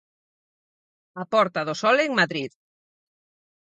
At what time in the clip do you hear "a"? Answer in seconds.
1.21-1.23